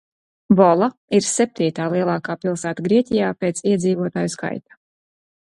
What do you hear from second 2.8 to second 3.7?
Grieķijā pēc